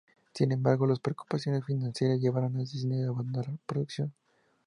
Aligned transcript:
Sin 0.33 0.51
embargo, 0.51 0.87
las 0.87 0.97
preocupaciones 0.99 1.63
financieras 1.63 2.19
llevaron 2.19 2.55
a 2.55 2.61
Disney 2.61 3.03
a 3.03 3.09
abandonar 3.09 3.47
la 3.51 3.57
producción. 3.67 4.11